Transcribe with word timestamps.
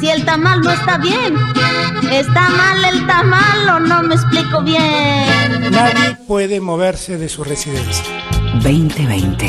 Si 0.00 0.08
el 0.08 0.24
tamal 0.24 0.60
no 0.60 0.70
está 0.70 0.98
bien, 0.98 1.34
está 2.12 2.48
mal 2.50 2.84
el 2.84 3.06
tamal 3.06 3.68
o 3.68 3.80
no 3.80 4.02
me 4.04 4.14
explico 4.14 4.62
bien. 4.62 5.70
Nadie 5.72 6.16
puede 6.26 6.60
moverse 6.60 7.18
de 7.18 7.28
su 7.28 7.42
residencia. 7.42 8.04
2020 8.62 9.46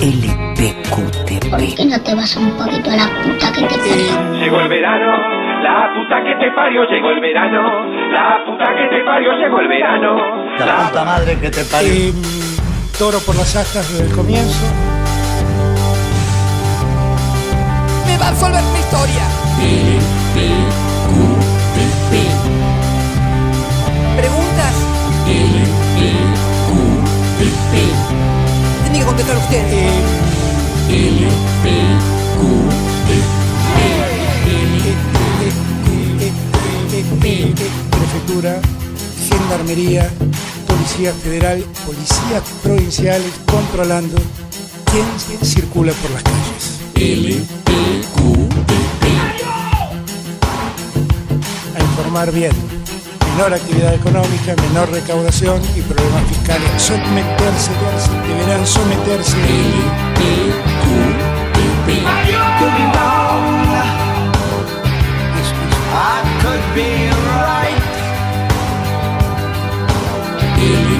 LPQTP. 0.00 1.50
¿Por 1.50 1.74
qué 1.74 1.84
no 1.86 2.00
te 2.00 2.14
vas 2.14 2.36
un 2.36 2.50
poquito 2.58 2.90
a 2.90 2.96
la 2.96 3.08
puta 3.22 3.52
que 3.52 3.62
te 3.62 3.78
parió? 3.78 4.32
Llegó 4.34 4.60
el 4.60 4.68
verano, 4.68 5.16
la 5.62 5.92
puta 5.94 6.16
que 6.24 6.44
te 6.44 6.52
parió, 6.52 6.84
llegó 6.84 7.10
el 7.10 7.20
verano, 7.20 7.86
la 8.12 8.44
puta 8.44 8.64
que 8.76 8.96
te 8.96 9.04
parió, 9.04 9.32
llegó 9.32 9.60
el 9.60 9.68
verano. 9.68 10.56
La 10.58 10.88
puta 10.88 11.04
madre 11.04 11.38
que 11.40 11.50
te 11.50 11.64
parió. 11.64 11.92
Eh, 11.92 12.12
toro 12.98 13.18
por 13.20 13.34
las 13.36 13.56
astas 13.56 13.90
desde 13.90 14.10
el 14.10 14.14
comienzo. 14.14 14.66
Me 18.06 18.18
va 18.18 18.26
a 18.26 18.28
absolver 18.28 18.62
mi 18.62 18.78
historia. 18.78 19.43
Contestar 29.16 29.36
usted. 29.38 29.62
Eh, 29.70 31.28
Prefectura, 37.90 38.60
Gendarmería, 39.28 40.10
Policía 40.66 41.12
Federal, 41.12 41.64
Policías 41.86 42.42
Provinciales 42.64 43.32
controlando 43.46 44.16
quién 44.90 45.06
circula 45.44 45.92
por 45.92 46.10
las 46.10 46.22
calles. 46.24 46.80
A 51.76 51.80
informar 51.80 52.32
bien. 52.32 52.73
Menor 53.36 53.54
actividad 53.54 53.94
económica, 53.94 54.54
menor 54.62 54.88
recaudación 54.92 55.60
y 55.74 55.80
problemas 55.80 56.22
fiscales. 56.28 56.70
Someterse, 56.80 57.72
deberán 58.28 58.64
someterse. 58.64 59.36
Eso, 65.40 65.52
eso. 65.52 65.54
I 70.66 70.93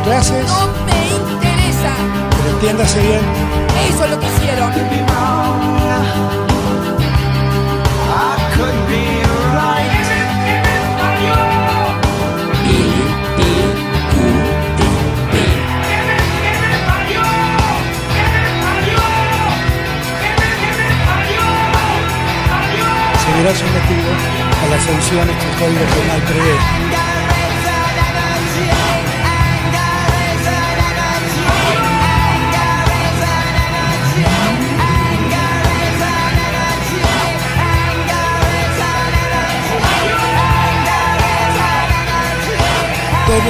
de 0.00 0.10
clases, 0.10 0.46
No 0.48 0.66
me 0.86 1.08
interesa. 1.08 1.92
pero 2.30 2.50
entiéndase 2.54 3.00
bien, 3.00 3.20
Eso 3.88 4.04
es 4.04 4.10
lo 4.10 4.20
que 4.20 4.26
hicieron. 4.26 4.70
seguirá 23.24 23.54
sometido 23.54 24.10
a 24.62 24.66
las 24.70 24.82
sanciones 24.82 25.36
que 25.36 25.46
el 25.50 25.56
Código 25.58 25.84
Penal 25.94 26.22
prevé. 26.22 27.09
Que 43.40 43.46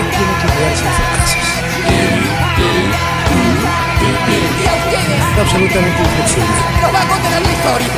sus 5.06 5.38
absolutamente 5.40 6.02
inflexible. 6.02 6.46
nos 6.80 6.94
va 6.94 7.00
a 7.00 7.06
contar 7.08 7.42
la 7.42 7.50
historia. 7.50 7.88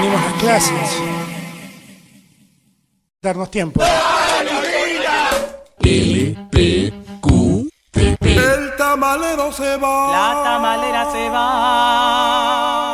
Suspendimos 0.00 0.32
las 0.32 0.40
clases. 0.40 1.02
Darnos 3.20 3.50
tiempo. 3.50 3.82
El 8.20 8.76
tamalero 8.78 9.52
se 9.52 9.76
va. 9.76 10.10
La 10.10 10.42
tamalera 10.42 11.12
se 11.12 11.28
va. 11.28 12.89